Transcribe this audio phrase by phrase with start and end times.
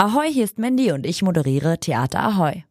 [0.00, 2.62] Ahoi, hier ist Mandy und ich moderiere Theater Ahoi.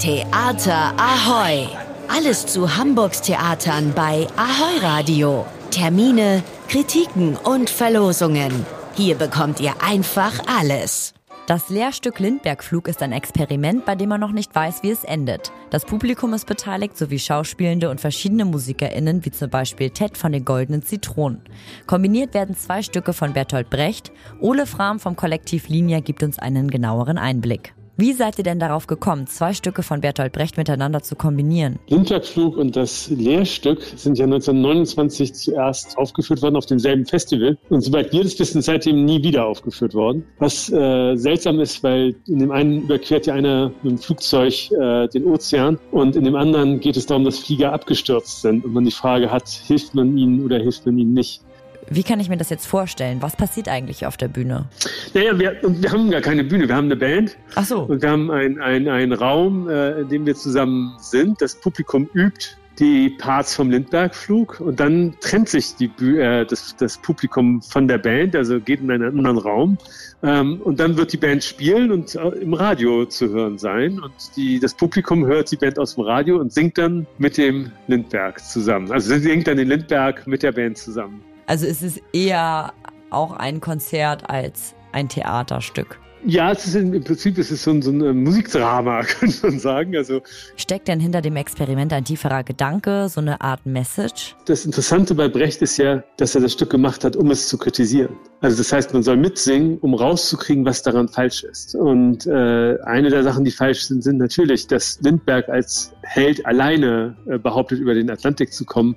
[0.00, 1.68] Theater Ahoi.
[2.08, 5.46] Alles zu Hamburgs Theatern bei Ahoi Radio.
[5.70, 8.66] Termine, Kritiken und Verlosungen.
[8.96, 11.14] Hier bekommt ihr einfach alles.
[11.46, 15.52] Das Lehrstück Lindbergflug ist ein Experiment, bei dem man noch nicht weiß, wie es endet.
[15.68, 20.46] Das Publikum ist beteiligt, sowie Schauspielende und verschiedene MusikerInnen, wie zum Beispiel Ted von den
[20.46, 21.42] Goldenen Zitronen.
[21.86, 24.10] Kombiniert werden zwei Stücke von Bertolt Brecht.
[24.40, 27.74] Ole Fram vom Kollektiv Linia gibt uns einen genaueren Einblick.
[27.96, 31.78] Wie seid ihr denn darauf gekommen, zwei Stücke von Bertolt Brecht miteinander zu kombinieren?
[31.86, 38.12] Lindbergflug und das Lehrstück sind ja 1929 zuerst aufgeführt worden auf demselben Festival und soweit
[38.12, 40.24] wir das wissen, seitdem nie wieder aufgeführt worden.
[40.40, 45.06] Was äh, seltsam ist, weil in dem einen überquert ja einer mit dem Flugzeug äh,
[45.06, 48.84] den Ozean und in dem anderen geht es darum, dass Flieger abgestürzt sind und man
[48.84, 51.42] die Frage hat, hilft man ihnen oder hilft man ihnen nicht.
[51.90, 53.22] Wie kann ich mir das jetzt vorstellen?
[53.22, 54.66] Was passiert eigentlich auf der Bühne?
[55.12, 56.68] Naja, wir, wir haben gar keine Bühne.
[56.68, 57.36] Wir haben eine Band.
[57.54, 57.82] Ach so.
[57.82, 61.40] Und wir haben einen ein Raum, äh, in dem wir zusammen sind.
[61.40, 66.98] Das Publikum übt die Parts vom Lindbergflug und dann trennt sich die, äh, das, das
[66.98, 69.78] Publikum von der Band, also geht in einen anderen Raum
[70.22, 74.12] ähm, und dann wird die Band spielen und äh, im Radio zu hören sein und
[74.36, 78.40] die, das Publikum hört die Band aus dem Radio und singt dann mit dem Lindberg
[78.44, 78.90] zusammen.
[78.90, 81.22] Also singt dann den Lindberg mit der Band zusammen.
[81.46, 82.72] Also ist es eher
[83.10, 85.98] auch ein Konzert als ein Theaterstück.
[86.26, 89.94] Ja, es ist im Prinzip ist es so ein, so ein Musikdrama, könnte man sagen.
[89.94, 90.22] Also
[90.56, 94.34] Steckt denn hinter dem Experiment ein tieferer Gedanke, so eine Art Message?
[94.46, 97.58] Das Interessante bei Brecht ist ja, dass er das Stück gemacht hat, um es zu
[97.58, 98.16] kritisieren.
[98.40, 101.74] Also das heißt, man soll mitsingen, um rauszukriegen, was daran falsch ist.
[101.74, 107.16] Und äh, eine der Sachen, die falsch sind, sind natürlich, dass Lindbergh als Held alleine
[107.26, 108.96] äh, behauptet, über den Atlantik zu kommen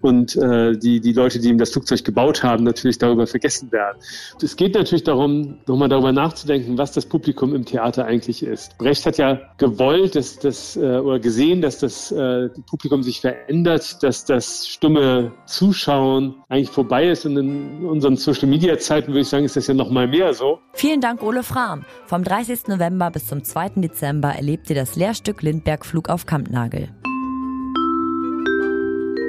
[0.00, 3.98] und äh, die, die Leute, die ihm das Flugzeug gebaut haben, natürlich darüber vergessen werden.
[4.42, 8.78] Es geht natürlich darum, nochmal darüber nachzudenken, was das Publikum im Theater eigentlich ist.
[8.78, 14.02] Brecht hat ja gewollt, dass das äh, oder gesehen, dass das äh, Publikum sich verändert,
[14.02, 17.26] dass das stumme Zuschauen eigentlich vorbei ist.
[17.26, 20.34] Und in unseren Social Media Zeiten würde ich sagen, ist das ja noch mal mehr
[20.34, 20.60] so.
[20.74, 21.84] Vielen Dank, Ole Fram.
[22.06, 22.68] Vom 30.
[22.68, 23.70] November bis zum 2.
[23.76, 26.88] Dezember erlebt ihr das Lehrstück Lindbergh Flug auf Kampnagel.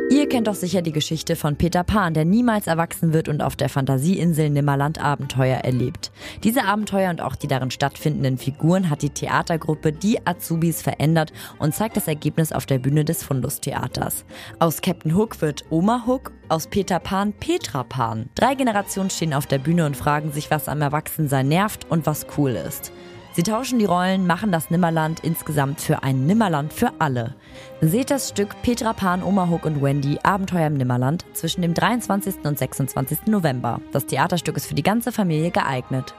[0.10, 3.56] Ihr kennt doch sicher die Geschichte von Peter Pan, der niemals erwachsen wird und auf
[3.56, 6.12] der Fantasieinsel Nimmerland Abenteuer erlebt.
[6.44, 11.76] Diese Abenteuer und auch die darin stattfindenden Figuren hat die Theatergruppe Die Azubis verändert und
[11.76, 14.26] zeigt das Ergebnis auf der Bühne des Fundus Theaters.
[14.60, 18.30] Aus Captain Hook wird Oma Hook, aus Peter Pan Petra Pan.
[18.36, 22.26] Drei Generationen stehen auf der Bühne und fragen sich, was am Erwachsensein nervt und was
[22.38, 22.92] cool ist.
[23.38, 27.36] Sie tauschen die Rollen, machen das Nimmerland insgesamt für ein Nimmerland für alle.
[27.82, 32.38] Seht das Stück Petra Pan, Oma Hook und Wendy Abenteuer im Nimmerland zwischen dem 23.
[32.44, 33.28] und 26.
[33.28, 33.80] November.
[33.92, 36.16] Das Theaterstück ist für die ganze Familie geeignet.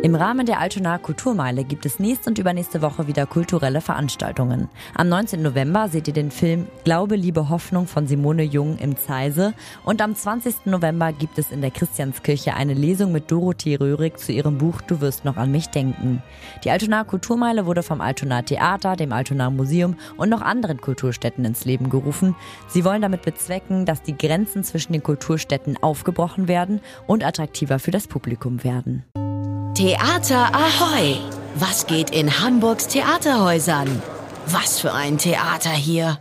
[0.00, 4.68] Im Rahmen der Altonaer Kulturmeile gibt es nächste und übernächste Woche wieder kulturelle Veranstaltungen.
[4.94, 5.42] Am 19.
[5.42, 9.54] November seht ihr den Film Glaube, Liebe, Hoffnung von Simone Jung im Zeise
[9.84, 10.66] und am 20.
[10.66, 15.00] November gibt es in der Christianskirche eine Lesung mit Dorothee Röhrig zu ihrem Buch Du
[15.00, 16.22] wirst noch an mich denken.
[16.62, 21.64] Die Altonaer Kulturmeile wurde vom Altonaer Theater, dem Altonaer Museum und noch anderen Kulturstätten ins
[21.64, 22.36] Leben gerufen.
[22.68, 27.90] Sie wollen damit bezwecken, dass die Grenzen zwischen den Kulturstätten aufgebrochen werden und attraktiver für
[27.90, 29.02] das Publikum werden.
[29.78, 31.18] Theater Ahoi!
[31.54, 34.02] Was geht in Hamburgs Theaterhäusern?
[34.48, 36.16] Was für ein Theater hier!